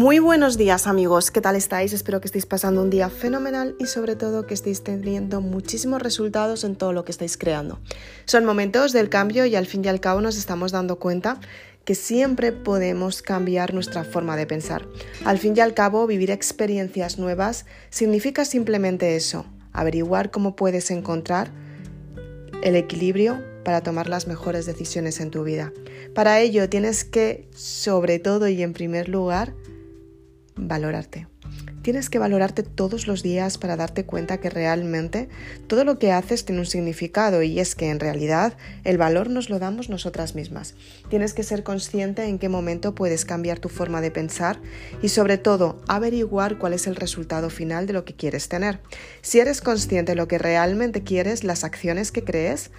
Muy 0.00 0.18
buenos 0.18 0.56
días 0.56 0.86
amigos, 0.86 1.30
¿qué 1.30 1.42
tal 1.42 1.56
estáis? 1.56 1.92
Espero 1.92 2.22
que 2.22 2.28
estéis 2.28 2.46
pasando 2.46 2.80
un 2.80 2.88
día 2.88 3.10
fenomenal 3.10 3.76
y 3.78 3.84
sobre 3.84 4.16
todo 4.16 4.46
que 4.46 4.54
estéis 4.54 4.82
teniendo 4.82 5.42
muchísimos 5.42 6.00
resultados 6.00 6.64
en 6.64 6.74
todo 6.74 6.94
lo 6.94 7.04
que 7.04 7.12
estáis 7.12 7.36
creando. 7.36 7.80
Son 8.24 8.46
momentos 8.46 8.94
del 8.94 9.10
cambio 9.10 9.44
y 9.44 9.56
al 9.56 9.66
fin 9.66 9.84
y 9.84 9.88
al 9.88 10.00
cabo 10.00 10.22
nos 10.22 10.38
estamos 10.38 10.72
dando 10.72 10.98
cuenta 10.98 11.38
que 11.84 11.94
siempre 11.94 12.50
podemos 12.50 13.20
cambiar 13.20 13.74
nuestra 13.74 14.04
forma 14.04 14.38
de 14.38 14.46
pensar. 14.46 14.88
Al 15.26 15.36
fin 15.36 15.52
y 15.54 15.60
al 15.60 15.74
cabo, 15.74 16.06
vivir 16.06 16.30
experiencias 16.30 17.18
nuevas 17.18 17.66
significa 17.90 18.46
simplemente 18.46 19.16
eso, 19.16 19.44
averiguar 19.74 20.30
cómo 20.30 20.56
puedes 20.56 20.90
encontrar 20.90 21.50
el 22.62 22.74
equilibrio 22.74 23.44
para 23.66 23.82
tomar 23.82 24.08
las 24.08 24.26
mejores 24.26 24.64
decisiones 24.64 25.20
en 25.20 25.30
tu 25.30 25.44
vida. 25.44 25.74
Para 26.14 26.40
ello 26.40 26.70
tienes 26.70 27.04
que, 27.04 27.50
sobre 27.54 28.18
todo 28.18 28.48
y 28.48 28.62
en 28.62 28.72
primer 28.72 29.10
lugar, 29.10 29.52
valorarte. 30.60 31.26
Tienes 31.82 32.10
que 32.10 32.18
valorarte 32.18 32.62
todos 32.62 33.06
los 33.06 33.22
días 33.22 33.56
para 33.56 33.76
darte 33.76 34.04
cuenta 34.04 34.38
que 34.38 34.50
realmente 34.50 35.30
todo 35.66 35.84
lo 35.84 35.98
que 35.98 36.12
haces 36.12 36.44
tiene 36.44 36.60
un 36.60 36.66
significado 36.66 37.42
y 37.42 37.58
es 37.58 37.74
que 37.74 37.88
en 37.88 38.00
realidad 38.00 38.56
el 38.84 38.98
valor 38.98 39.30
nos 39.30 39.48
lo 39.48 39.58
damos 39.58 39.88
nosotras 39.88 40.34
mismas. 40.34 40.74
Tienes 41.08 41.32
que 41.32 41.42
ser 41.42 41.62
consciente 41.62 42.24
en 42.24 42.38
qué 42.38 42.50
momento 42.50 42.94
puedes 42.94 43.24
cambiar 43.24 43.58
tu 43.58 43.70
forma 43.70 44.02
de 44.02 44.10
pensar 44.10 44.60
y 45.00 45.08
sobre 45.08 45.38
todo 45.38 45.80
averiguar 45.88 46.58
cuál 46.58 46.74
es 46.74 46.86
el 46.86 46.96
resultado 46.96 47.48
final 47.48 47.86
de 47.86 47.94
lo 47.94 48.04
que 48.04 48.14
quieres 48.14 48.48
tener. 48.48 48.80
Si 49.22 49.40
eres 49.40 49.62
consciente 49.62 50.12
de 50.12 50.16
lo 50.16 50.28
que 50.28 50.38
realmente 50.38 51.02
quieres, 51.02 51.44
las 51.44 51.64
acciones 51.64 52.12
que 52.12 52.24
crees, 52.24 52.70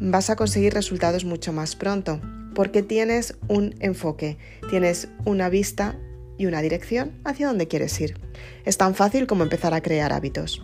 vas 0.00 0.30
a 0.30 0.36
conseguir 0.36 0.74
resultados 0.74 1.24
mucho 1.24 1.52
más 1.52 1.76
pronto 1.76 2.20
porque 2.56 2.82
tienes 2.82 3.36
un 3.48 3.74
enfoque, 3.80 4.38
tienes 4.70 5.08
una 5.26 5.50
vista 5.50 5.96
y 6.38 6.46
una 6.46 6.62
dirección 6.62 7.12
hacia 7.24 7.46
donde 7.46 7.68
quieres 7.68 8.00
ir. 8.00 8.18
Es 8.64 8.76
tan 8.78 8.94
fácil 8.94 9.26
como 9.26 9.42
empezar 9.42 9.74
a 9.74 9.82
crear 9.82 10.12
hábitos. 10.12 10.62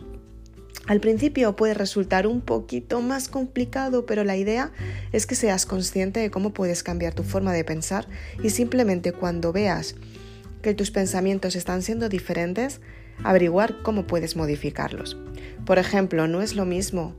Al 0.86 1.00
principio 1.00 1.54
puede 1.54 1.74
resultar 1.74 2.26
un 2.26 2.40
poquito 2.40 3.00
más 3.00 3.28
complicado, 3.28 4.04
pero 4.04 4.24
la 4.24 4.36
idea 4.36 4.72
es 5.12 5.26
que 5.26 5.36
seas 5.36 5.64
consciente 5.64 6.18
de 6.18 6.30
cómo 6.30 6.52
puedes 6.52 6.82
cambiar 6.82 7.14
tu 7.14 7.22
forma 7.22 7.52
de 7.52 7.64
pensar 7.64 8.08
y 8.42 8.50
simplemente 8.50 9.12
cuando 9.12 9.52
veas 9.52 9.94
que 10.60 10.74
tus 10.74 10.90
pensamientos 10.90 11.54
están 11.54 11.82
siendo 11.82 12.08
diferentes, 12.08 12.80
averiguar 13.22 13.82
cómo 13.82 14.06
puedes 14.06 14.34
modificarlos. 14.36 15.16
Por 15.64 15.78
ejemplo, 15.78 16.26
no 16.26 16.42
es 16.42 16.56
lo 16.56 16.64
mismo 16.64 17.14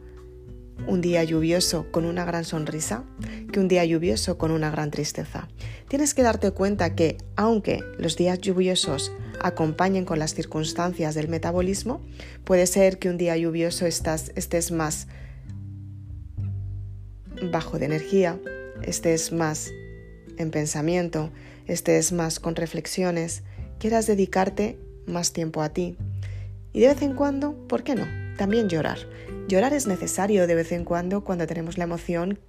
un 0.87 1.01
día 1.01 1.23
lluvioso 1.23 1.91
con 1.91 2.05
una 2.05 2.25
gran 2.25 2.43
sonrisa 2.43 3.03
que 3.51 3.59
un 3.59 3.67
día 3.67 3.85
lluvioso 3.85 4.37
con 4.37 4.51
una 4.51 4.71
gran 4.71 4.91
tristeza. 4.91 5.47
Tienes 5.87 6.13
que 6.13 6.23
darte 6.23 6.51
cuenta 6.51 6.95
que, 6.95 7.17
aunque 7.35 7.83
los 7.97 8.17
días 8.17 8.39
lluviosos 8.39 9.11
acompañen 9.39 10.05
con 10.05 10.19
las 10.19 10.33
circunstancias 10.33 11.15
del 11.15 11.27
metabolismo, 11.27 12.01
puede 12.43 12.65
ser 12.67 12.99
que 12.99 13.09
un 13.09 13.17
día 13.17 13.37
lluvioso 13.37 13.85
estés 13.85 14.71
más 14.71 15.07
bajo 17.51 17.79
de 17.79 17.85
energía, 17.85 18.39
estés 18.81 19.31
más 19.31 19.71
en 20.37 20.51
pensamiento, 20.51 21.31
estés 21.67 22.11
más 22.11 22.39
con 22.39 22.55
reflexiones, 22.55 23.43
quieras 23.79 24.07
dedicarte 24.07 24.77
más 25.05 25.33
tiempo 25.33 25.61
a 25.61 25.69
ti. 25.69 25.97
Y 26.71 26.81
de 26.81 26.87
vez 26.87 27.01
en 27.01 27.15
cuando, 27.15 27.53
¿por 27.67 27.83
qué 27.83 27.95
no? 27.95 28.05
También 28.37 28.67
llorar. 28.67 28.97
Llorar 29.47 29.73
es 29.73 29.87
necesario 29.87 30.47
de 30.47 30.55
vez 30.55 30.71
en 30.71 30.85
cuando 30.85 31.23
cuando 31.23 31.47
tenemos 31.47 31.77
la 31.77 31.83
emoción 31.83 32.39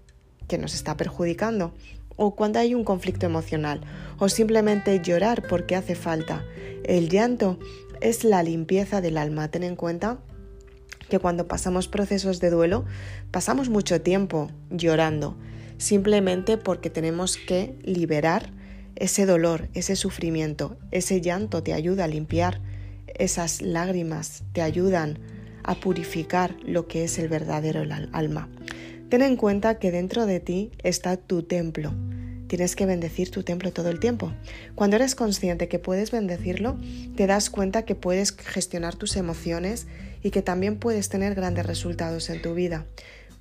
que 0.49 0.59
nos 0.59 0.75
está 0.75 0.97
perjudicando 0.97 1.75
o 2.17 2.37
cuando 2.37 2.59
hay 2.59 2.75
un 2.75 2.85
conflicto 2.85 3.27
emocional 3.27 3.81
o 4.19 4.29
simplemente 4.29 5.01
llorar 5.03 5.43
porque 5.49 5.77
hace 5.77 5.95
falta. 5.97 6.45
El 6.85 7.09
llanto 7.09 7.59
es 8.01 8.25
la 8.25 8.43
limpieza 8.43 9.01
del 9.01 9.19
alma. 9.19 9.49
Ten 9.49 9.65
en 9.65 9.77
cuenta 9.77 10.19
que 11.09 11.19
cuando 11.19 11.49
pasamos 11.49 11.89
procesos 11.89 12.41
de 12.41 12.51
duelo 12.51 12.85
pasamos 13.31 13.69
mucho 13.69 14.01
tiempo 14.01 14.51
llorando 14.71 15.37
simplemente 15.79 16.57
porque 16.57 16.91
tenemos 16.91 17.37
que 17.37 17.77
liberar 17.83 18.53
ese 18.97 19.27
dolor, 19.27 19.69
ese 19.75 19.97
sufrimiento. 19.97 20.77
Ese 20.93 21.21
llanto 21.21 21.63
te 21.63 21.73
ayuda 21.73 22.05
a 22.05 22.09
limpiar, 22.09 22.61
esas 23.19 23.61
lágrimas 23.63 24.45
te 24.53 24.63
ayudan 24.63 25.19
a 25.65 25.75
purificar 25.75 26.55
lo 26.65 26.87
que 26.87 27.05
es 27.05 27.19
el 27.19 27.29
verdadero 27.29 27.83
alma. 28.13 28.49
Ten 29.09 29.23
en 29.23 29.37
cuenta 29.37 29.79
que 29.79 29.91
dentro 29.91 30.27
de 30.27 30.41
ti 30.41 30.71
está 30.83 31.17
tu 31.17 31.43
templo. 31.43 31.93
Tienes 32.47 32.77
que 32.77 32.87
bendecir 32.87 33.31
tu 33.31 33.43
templo 33.43 33.73
todo 33.73 33.89
el 33.89 33.99
tiempo. 33.99 34.33
Cuando 34.75 34.97
eres 34.97 35.15
consciente 35.15 35.67
que 35.69 35.79
puedes 35.79 36.11
bendecirlo, 36.11 36.79
te 37.17 37.27
das 37.27 37.51
cuenta 37.51 37.85
que 37.85 37.95
puedes 37.95 38.33
gestionar 38.33 38.95
tus 38.95 39.17
emociones 39.17 39.87
y 40.23 40.31
que 40.31 40.43
también 40.43 40.79
puedes 40.79 41.09
tener 41.09 41.35
grandes 41.35 41.67
resultados 41.67 42.31
en 42.31 42.43
tu 42.43 42.55
vida. 42.55 42.87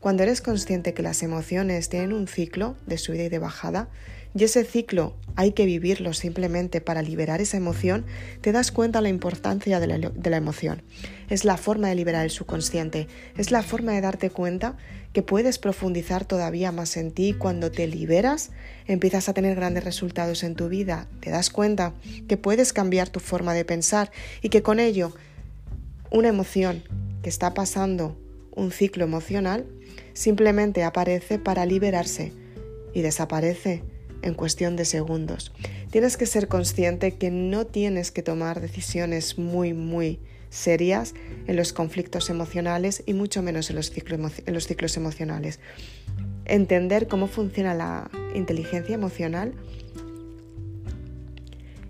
Cuando 0.04 0.24
eres 0.24 0.42
consciente 0.42 0.94
que 0.94 1.02
las 1.02 1.24
emociones 1.24 1.88
tienen 1.88 2.12
un 2.12 2.28
ciclo 2.28 2.76
de 2.86 2.98
subida 2.98 3.24
y 3.24 3.30
de 3.30 3.40
bajada, 3.40 3.88
y 4.36 4.44
ese 4.44 4.66
ciclo 4.66 5.16
hay 5.38 5.54
que 5.54 5.66
vivirlo 5.66 6.12
simplemente 6.12 6.82
para 6.82 7.02
liberar 7.02 7.40
esa 7.40 7.56
emoción, 7.56 8.06
te 8.42 8.52
das 8.52 8.74
cuenta 8.74 9.00
de 9.00 9.04
la 9.04 9.08
importancia 9.08 9.80
de 9.80 9.88
la, 9.88 10.38
emoción. 10.38 10.82
Es 11.30 11.46
la 11.46 11.56
forma 11.56 11.88
de 11.88 11.96
liberar 11.96 12.26
el 12.26 12.32
subconsciente, 12.32 13.08
es 13.38 13.52
la 13.52 13.64
forma 13.64 13.94
de 13.94 14.02
darte 14.02 14.30
cuenta 14.30 14.76
que 15.14 15.22
puedes 15.22 15.58
profundizar 15.58 16.26
todavía 16.26 16.74
más 16.74 16.98
en 16.98 17.12
ti. 17.12 17.32
Cuando 17.32 17.72
te 17.72 17.88
liberas, 17.88 18.52
empiezas 18.88 19.30
a 19.30 19.34
tener 19.34 19.56
grandes 19.56 19.86
resultados 19.86 20.44
en 20.44 20.56
tu 20.56 20.68
vida, 20.68 21.08
te 21.22 21.30
das 21.30 21.50
cuenta 21.50 21.94
que 22.28 22.36
puedes 22.36 22.74
cambiar 22.74 23.08
tu 23.08 23.22
forma 23.22 23.54
de 23.54 23.64
pensar 23.64 24.12
y 24.42 24.50
que 24.50 24.64
con 24.64 24.82
ello 24.82 25.16
una 26.12 26.28
emoción 26.28 26.84
que 27.22 27.30
está 27.30 27.54
pasando 27.54 28.18
un 28.56 28.72
ciclo 28.72 29.04
emocional 29.04 29.66
simplemente 30.14 30.84
aparece 30.84 31.40
para 31.40 31.66
liberarse 31.66 32.32
y 32.94 33.02
desaparece 33.02 33.84
en 34.22 34.34
cuestión 34.34 34.76
de 34.76 34.86
segundos. 34.86 35.52
Tienes 35.92 36.18
que 36.18 36.26
ser 36.26 36.48
consciente 36.48 37.12
que 37.12 37.30
no 37.30 37.66
tienes 37.66 38.12
que 38.12 38.24
tomar 38.24 38.62
decisiones 38.62 39.38
muy, 39.38 39.74
muy 39.74 40.20
serias 40.50 41.14
en 41.48 41.56
los 41.56 41.74
conflictos 41.74 42.30
emocionales 42.30 43.04
y 43.06 43.14
mucho 43.14 43.42
menos 43.42 43.70
en 43.70 43.76
los, 43.76 43.92
en 43.96 44.54
los 44.54 44.68
ciclos 44.68 44.98
emocionales. 44.98 45.60
Entender 46.46 47.08
cómo 47.08 47.28
funciona 47.28 47.74
la 47.74 48.10
inteligencia 48.36 48.96
emocional 48.96 49.54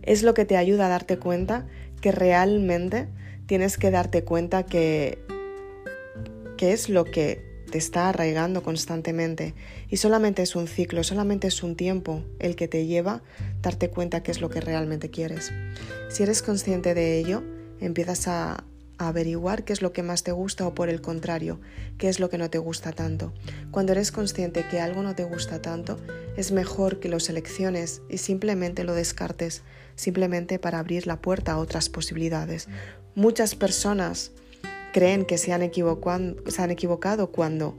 es 0.02 0.24
lo 0.24 0.34
que 0.34 0.46
te 0.46 0.58
ayuda 0.58 0.88
a 0.88 0.90
darte 0.90 1.18
cuenta 1.18 1.68
que 2.02 2.12
realmente 2.12 3.08
tienes 3.46 3.78
que 3.78 3.92
darte 3.92 4.24
cuenta 4.24 4.64
que, 4.64 5.20
que 6.64 6.72
es 6.72 6.88
lo 6.88 7.04
que 7.04 7.44
te 7.70 7.78
está 7.78 8.08
arraigando 8.08 8.64
constantemente 8.64 9.54
y 9.90 9.98
solamente 9.98 10.44
es 10.44 10.56
un 10.56 10.70
ciclo, 10.70 11.04
solamente 11.04 11.50
es 11.50 11.62
un 11.62 11.76
tiempo 11.76 12.24
el 12.40 12.56
que 12.56 12.70
te 12.70 12.86
lleva 12.86 13.22
darte 13.62 13.90
cuenta 13.90 14.24
qué 14.24 14.32
es 14.32 14.40
lo 14.40 14.50
que 14.50 14.62
realmente 14.62 15.10
quieres. 15.10 15.52
Si 16.08 16.24
eres 16.24 16.42
consciente 16.42 16.94
de 16.94 17.20
ello, 17.20 17.44
empiezas 17.82 18.30
a 18.30 18.64
averiguar 18.98 19.66
qué 19.66 19.74
es 19.74 19.82
lo 19.82 19.92
que 19.92 20.04
más 20.04 20.24
te 20.24 20.32
gusta 20.32 20.66
o 20.66 20.74
por 20.74 20.88
el 20.88 21.02
contrario, 21.02 21.60
qué 21.98 22.08
es 22.08 22.22
lo 22.22 22.30
que 22.30 22.38
no 22.38 22.50
te 22.50 22.60
gusta 22.60 22.94
tanto. 22.94 23.34
Cuando 23.72 23.92
eres 23.92 24.14
consciente 24.14 24.66
que 24.72 24.80
algo 24.80 25.04
no 25.04 25.16
te 25.16 25.26
gusta 25.26 25.62
tanto, 25.62 26.00
es 26.38 26.54
mejor 26.54 27.02
que 27.02 27.10
lo 27.10 27.20
selecciones 27.20 28.02
y 28.10 28.20
simplemente 28.20 28.86
lo 28.86 28.94
descartes, 28.94 29.64
simplemente 29.98 30.60
para 30.60 30.80
abrir 30.80 31.08
la 31.08 31.20
puerta 31.20 31.52
a 31.52 31.58
otras 31.58 31.90
posibilidades. 31.90 32.70
Muchas 33.16 33.54
personas 33.54 34.32
creen 34.94 35.26
que 35.26 35.38
se 35.38 35.52
han, 35.52 35.70
se 36.48 36.62
han 36.62 36.72
equivocado 36.72 37.32
cuando 37.32 37.78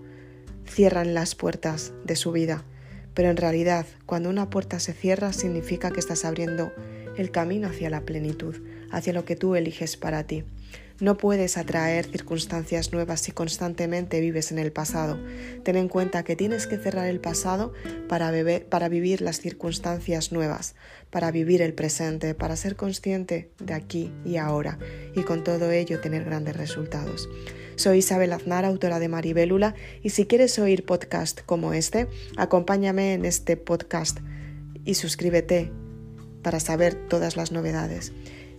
cierran 0.67 1.15
las 1.15 1.35
puertas 1.35 1.95
de 2.05 2.17
su 2.17 2.33
vida, 2.33 2.65
pero 3.15 3.31
en 3.31 3.39
realidad 3.39 3.87
cuando 4.05 4.29
una 4.29 4.51
puerta 4.51 4.81
se 4.81 4.93
cierra 4.93 5.33
significa 5.33 5.91
que 5.91 6.01
estás 6.01 6.27
abriendo 6.27 6.73
el 7.17 7.31
camino 7.31 7.69
hacia 7.69 7.89
la 7.89 8.03
plenitud, 8.03 8.57
hacia 8.91 9.13
lo 9.13 9.25
que 9.25 9.37
tú 9.37 9.55
eliges 9.55 9.97
para 9.97 10.25
ti. 10.25 10.45
No 11.01 11.17
puedes 11.17 11.57
atraer 11.57 12.07
circunstancias 12.07 12.93
nuevas 12.93 13.21
si 13.21 13.33
constantemente 13.33 14.21
vives 14.21 14.53
en 14.53 14.61
el 14.61 14.71
pasado. 14.71 15.19
Ten 15.65 15.75
en 15.75 15.89
cuenta 15.89 16.23
que 16.23 16.37
tienes 16.37 16.69
que 16.69 16.79
cerrar 16.79 17.09
el 17.09 17.21
pasado 17.21 17.73
para, 18.09 18.31
vivir 18.89 19.21
las 19.21 19.41
circunstancias 19.41 20.31
nuevas, 20.31 20.77
para 21.11 21.33
vivir 21.33 21.63
el 21.63 21.75
presente, 21.75 22.35
para 22.35 22.55
ser 22.55 22.77
consciente 22.77 23.51
de 23.59 23.75
aquí 23.75 24.13
y 24.25 24.37
ahora 24.37 24.79
y 25.17 25.23
con 25.23 25.43
todo 25.43 25.73
ello 25.73 26.01
tener 26.01 26.25
grandes 26.25 26.57
resultados. 26.57 27.29
Soy 27.75 27.99
Isabel 27.99 28.33
Aznar, 28.33 28.65
autora 28.65 29.01
de 29.01 29.09
Maribélula, 29.09 29.75
y 30.01 30.11
si 30.11 30.27
quieres 30.27 30.61
oír 30.61 30.87
podcast 30.87 31.41
como 31.45 31.73
este, 31.73 32.07
acompáñame 32.37 33.15
en 33.15 33.25
este 33.25 33.57
podcast 33.57 34.21
y 34.85 34.95
suscríbete 34.95 35.73
para 36.43 36.61
saber 36.61 36.95
todas 37.09 37.37
las 37.37 37.51
novedades. 37.51 38.13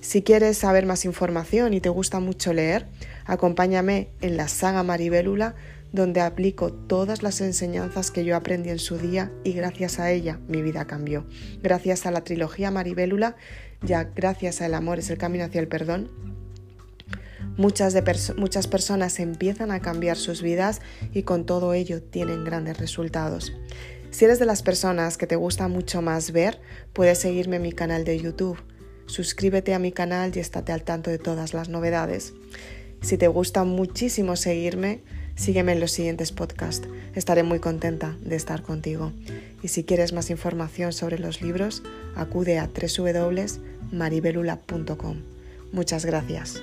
Si 0.06 0.22
quieres 0.22 0.60
saber 0.60 0.86
más 0.86 1.04
información 1.04 1.74
y 1.74 1.82
te 1.82 1.90
gusta 1.90 2.20
mucho 2.20 2.54
leer, 2.54 2.86
acompáñame 3.26 4.12
en 4.22 4.38
la 4.38 4.48
saga 4.48 4.84
Maribélula 4.84 5.56
donde 5.92 6.22
aplico 6.22 6.72
todas 6.72 7.24
las 7.24 7.42
enseñanzas 7.42 8.12
que 8.12 8.24
yo 8.24 8.36
aprendí 8.36 8.70
en 8.70 8.78
su 8.78 9.00
día 9.00 9.32
y 9.44 9.54
gracias 9.54 10.00
a 10.00 10.12
ella 10.12 10.40
mi 10.48 10.62
vida 10.62 10.86
cambió. 10.86 11.26
Gracias 11.64 12.06
a 12.06 12.12
la 12.12 12.24
trilogía 12.24 12.70
Maribélula, 12.70 13.36
ya 13.82 14.04
gracias 14.04 14.62
al 14.62 14.76
amor 14.76 15.00
es 15.00 15.10
el 15.10 15.18
camino 15.18 15.44
hacia 15.44 15.60
el 15.60 15.68
perdón, 15.68 16.12
muchas, 17.58 17.94
de 17.94 18.04
muchas 18.38 18.68
personas 18.68 19.20
empiezan 19.20 19.72
a 19.72 19.80
cambiar 19.80 20.18
sus 20.18 20.44
vidas 20.44 20.82
y 21.14 21.24
con 21.24 21.48
todo 21.48 21.74
ello 21.74 22.04
tienen 22.04 22.44
grandes 22.44 22.78
resultados. 22.78 23.54
Si 24.12 24.26
eres 24.26 24.38
de 24.38 24.46
las 24.46 24.62
personas 24.62 25.18
que 25.18 25.26
te 25.26 25.36
gusta 25.36 25.68
mucho 25.68 26.04
más 26.04 26.32
ver, 26.32 26.62
puedes 26.94 27.18
seguirme 27.18 27.56
en 27.56 27.64
mi 27.64 27.72
canal 27.72 28.06
de 28.06 28.20
YouTube. 28.20 28.60
Suscríbete 29.06 29.74
a 29.74 29.80
mi 29.80 29.92
canal 29.92 30.32
y 30.36 30.40
estate 30.40 30.72
al 30.72 30.84
tanto 30.84 31.10
de 31.10 31.20
todas 31.20 31.54
las 31.54 31.68
novedades. 31.70 32.34
Si 33.02 33.18
te 33.18 33.28
gusta 33.28 33.64
muchísimo 33.64 34.36
seguirme, 34.36 35.02
sígueme 35.36 35.74
en 35.74 35.80
los 35.80 35.92
siguientes 35.92 36.32
podcasts. 36.32 36.88
Estaré 37.14 37.44
muy 37.44 37.60
contenta 37.60 38.18
de 38.22 38.36
estar 38.36 38.64
contigo. 38.64 39.12
Y 39.62 39.68
si 39.70 39.84
quieres 39.84 40.14
más 40.14 40.30
información 40.30 40.94
sobre 40.94 41.20
los 41.20 41.42
libros, 41.42 41.84
acude 42.16 42.60
a 42.60 42.68
www.maribelula.com. 42.68 45.18
Muchas 45.72 46.06
gracias. 46.06 46.62